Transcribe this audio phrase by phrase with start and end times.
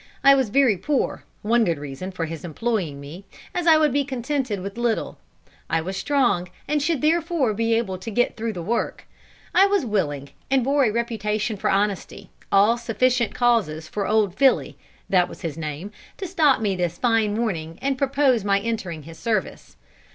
[0.23, 4.03] I was very poor one good reason, for his employing me, as I would be
[4.03, 5.19] contented with little;
[5.69, 9.05] I was strong, and should therefore be able to get through the work;
[9.53, 14.73] I was willing, and bore a reputation for honesty all sufficient causes for old Fily
[15.07, 19.19] (that was his name) to stop me this fine morning and propose my entering his
[19.19, 19.77] service.